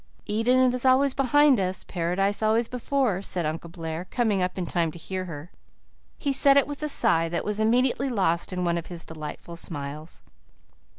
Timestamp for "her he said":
5.25-6.57